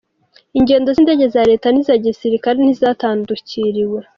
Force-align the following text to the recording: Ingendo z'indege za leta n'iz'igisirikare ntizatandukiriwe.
Ingendo 0.57 0.87
z'indege 0.95 1.23
za 1.33 1.41
leta 1.49 1.67
n'iz'igisirikare 1.71 2.57
ntizatandukiriwe. 2.59 3.99